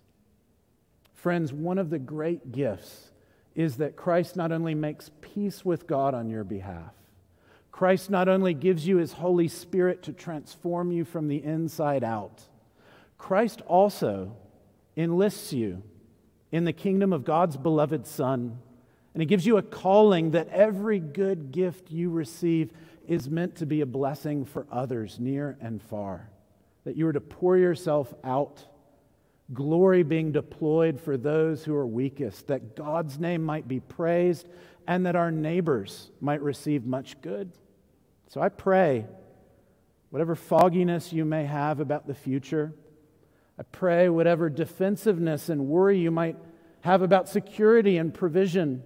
Friends, 1.14 1.52
one 1.52 1.78
of 1.78 1.90
the 1.90 1.98
great 1.98 2.50
gifts 2.50 3.11
is 3.54 3.76
that 3.76 3.96
Christ 3.96 4.36
not 4.36 4.52
only 4.52 4.74
makes 4.74 5.10
peace 5.20 5.64
with 5.64 5.86
God 5.86 6.14
on 6.14 6.28
your 6.28 6.44
behalf, 6.44 6.94
Christ 7.70 8.10
not 8.10 8.28
only 8.28 8.54
gives 8.54 8.86
you 8.86 8.98
his 8.98 9.12
Holy 9.12 9.48
Spirit 9.48 10.02
to 10.04 10.12
transform 10.12 10.92
you 10.92 11.04
from 11.04 11.28
the 11.28 11.42
inside 11.42 12.04
out, 12.04 12.42
Christ 13.18 13.62
also 13.62 14.36
enlists 14.96 15.52
you 15.52 15.82
in 16.50 16.64
the 16.64 16.72
kingdom 16.72 17.12
of 17.12 17.24
God's 17.24 17.56
beloved 17.56 18.06
Son. 18.06 18.58
And 19.14 19.22
He 19.22 19.26
gives 19.26 19.46
you 19.46 19.56
a 19.56 19.62
calling 19.62 20.32
that 20.32 20.48
every 20.48 20.98
good 20.98 21.52
gift 21.52 21.90
you 21.90 22.10
receive 22.10 22.72
is 23.06 23.28
meant 23.28 23.56
to 23.56 23.66
be 23.66 23.80
a 23.80 23.86
blessing 23.86 24.44
for 24.44 24.66
others 24.70 25.18
near 25.18 25.56
and 25.60 25.82
far. 25.82 26.30
That 26.84 26.96
you 26.96 27.06
are 27.06 27.12
to 27.12 27.20
pour 27.20 27.56
yourself 27.56 28.12
out, 28.22 28.64
glory 29.54 30.02
being 30.02 30.32
deployed 30.32 31.00
for 31.00 31.16
those 31.16 31.64
who 31.64 31.74
are 31.74 31.86
weakest, 31.86 32.46
that 32.46 32.76
God's 32.76 33.18
name 33.18 33.42
might 33.42 33.68
be 33.68 33.80
praised 33.80 34.48
and 34.86 35.06
that 35.06 35.16
our 35.16 35.30
neighbors 35.30 36.10
might 36.20 36.42
receive 36.42 36.84
much 36.84 37.20
good. 37.20 37.52
So 38.28 38.40
I 38.40 38.48
pray, 38.48 39.06
whatever 40.10 40.34
fogginess 40.34 41.12
you 41.12 41.24
may 41.24 41.44
have 41.44 41.80
about 41.80 42.06
the 42.06 42.14
future, 42.14 42.72
I 43.58 43.62
pray 43.64 44.08
whatever 44.08 44.48
defensiveness 44.48 45.48
and 45.48 45.68
worry 45.68 45.98
you 45.98 46.10
might 46.10 46.36
have 46.80 47.02
about 47.02 47.28
security 47.28 47.98
and 47.98 48.12
provision, 48.12 48.82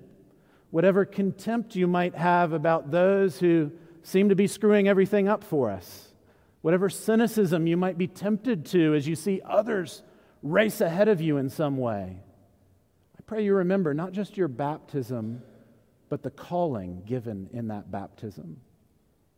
whatever 0.71 1.05
contempt 1.05 1.77
you 1.77 1.87
might 1.87 2.15
have 2.15 2.53
about 2.53 2.91
those 2.91 3.39
who 3.39 3.71
seem 4.03 4.29
to 4.29 4.35
be 4.35 4.47
screwing 4.47 4.89
everything 4.89 5.29
up 5.29 5.43
for 5.43 5.71
us, 5.71 6.13
whatever 6.61 6.91
cynicism 6.91 7.67
you 7.67 7.77
might 7.77 7.97
be 7.97 8.07
tempted 8.07 8.67
to 8.67 8.95
as 8.95 9.07
you 9.07 9.15
see 9.15 9.41
others 9.45 10.03
race 10.47 10.81
ahead 10.81 11.09
of 11.09 11.21
you 11.21 11.37
in 11.37 11.49
some 11.49 11.77
way. 11.77 12.19
I 13.19 13.23
pray 13.27 13.45
you 13.45 13.55
remember 13.55 13.95
not 13.95 14.13
just 14.13 14.37
your 14.37 14.49
baptism 14.49 15.43
but 16.09 16.23
the 16.23 16.31
calling 16.31 17.03
given 17.05 17.49
in 17.53 17.69
that 17.69 17.91
baptism. 17.91 18.61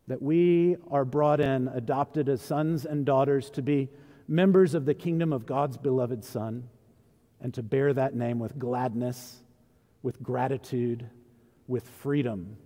That 0.07 0.21
we 0.21 0.77
are 0.89 1.05
brought 1.05 1.39
in, 1.39 1.67
adopted 1.67 2.29
as 2.29 2.41
sons 2.41 2.85
and 2.85 3.05
daughters 3.05 3.49
to 3.51 3.61
be 3.61 3.89
members 4.27 4.73
of 4.73 4.85
the 4.85 4.93
kingdom 4.93 5.33
of 5.33 5.45
God's 5.45 5.77
beloved 5.77 6.23
Son, 6.23 6.69
and 7.41 7.53
to 7.53 7.63
bear 7.63 7.93
that 7.93 8.15
name 8.15 8.39
with 8.39 8.59
gladness, 8.59 9.41
with 10.03 10.21
gratitude, 10.21 11.09
with 11.67 11.87
freedom. 11.87 12.57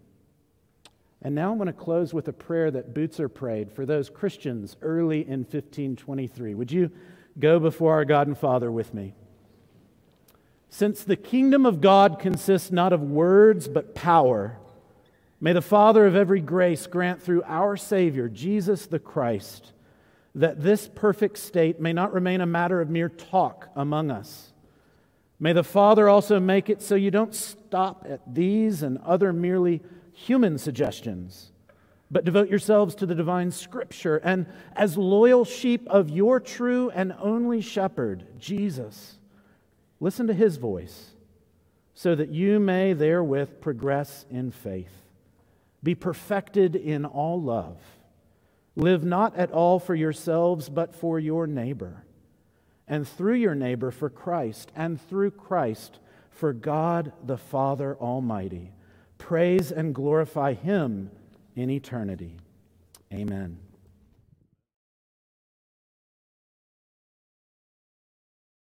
And 1.22 1.36
now 1.36 1.52
I'm 1.52 1.58
going 1.58 1.68
to 1.68 1.74
close 1.74 2.14
with 2.14 2.28
a 2.28 2.34
prayer 2.34 2.70
that 2.72 2.94
Bucer 2.94 3.34
prayed 3.34 3.72
for 3.72 3.86
those 3.86 4.10
Christians 4.10 4.76
early 4.82 5.22
in 5.22 5.42
1523. 5.42 6.54
Would 6.54 6.72
you 6.72 6.92
go 7.40 7.60
before 7.60 7.94
our 7.94 8.06
God 8.06 8.28
and 8.28 8.38
Father 8.38 8.72
with 8.72 8.94
me? 8.94 9.14
Since 10.70 11.04
the 11.04 11.16
kingdom 11.16 11.66
of 11.66 11.82
God 11.82 12.18
consists 12.20 12.72
not 12.72 12.94
of 12.94 13.02
words 13.02 13.68
but 13.68 13.94
power, 13.94 14.58
may 15.40 15.54
the 15.54 15.62
Father 15.62 16.08
of 16.08 16.16
every 16.16 16.42
grace 16.42 16.88
grant 16.88 17.22
through 17.22 17.44
our 17.44 17.78
Savior, 17.78 18.28
Jesus 18.28 18.88
the 18.88 19.00
Christ, 19.00 19.72
that 20.36 20.64
this 20.64 20.90
perfect 20.94 21.38
state 21.38 21.80
may 21.80 21.94
not 21.94 22.12
remain 22.12 22.42
a 22.42 22.48
matter 22.48 22.82
of 22.82 22.90
mere 22.90 23.10
talk 23.10 23.70
among 23.76 24.10
us. 24.10 24.52
May 25.40 25.54
the 25.54 25.64
Father 25.64 26.10
also 26.10 26.40
make 26.40 26.70
it 26.70 26.82
so 26.82 26.96
you 26.96 27.12
don't 27.12 27.36
stop 27.36 28.06
at 28.10 28.22
these 28.34 28.82
and 28.82 28.98
other 29.00 29.32
merely 29.32 29.82
human 30.12 30.58
suggestions, 30.58 31.52
but 32.14 32.24
devote 32.24 32.50
yourselves 32.50 32.96
to 32.96 33.06
the 33.06 33.16
divine 33.16 33.52
scripture 33.52 34.18
and 34.18 34.46
as 34.76 34.98
loyal 34.98 35.44
sheep 35.44 35.86
of 35.88 36.10
your 36.10 36.40
true 36.40 36.90
and 36.92 37.14
only 37.20 37.60
shepherd, 37.60 38.26
Jesus 38.40 39.18
Listen 40.04 40.28
to 40.28 40.34
his 40.34 40.58
voice, 40.58 41.12
so 41.94 42.14
that 42.14 42.28
you 42.28 42.60
may 42.60 42.92
therewith 42.92 43.62
progress 43.62 44.26
in 44.30 44.52
faith, 44.52 44.92
be 45.82 45.96
perfected 45.96 46.76
in 46.76 47.06
all 47.06 47.42
love. 47.42 47.78
Live 48.76 49.06
not 49.06 49.34
at 49.38 49.54
all 49.54 49.80
for 49.80 49.96
yourselves, 49.96 50.68
but 50.68 50.94
for 50.94 51.22
your 51.22 51.48
neighbor, 51.48 52.04
and 52.86 53.08
through 53.08 53.36
your 53.36 53.56
neighbor 53.56 53.92
for 53.92 54.10
Christ, 54.10 54.74
and 54.76 55.00
through 55.00 55.32
Christ 55.32 56.00
for 56.30 56.52
God 56.52 57.14
the 57.26 57.38
Father 57.38 57.96
Almighty. 57.96 58.74
Praise 59.18 59.72
and 59.72 59.96
glorify 59.96 60.54
him 60.54 61.12
in 61.56 61.70
eternity. 61.70 62.38
Amen. 63.14 63.63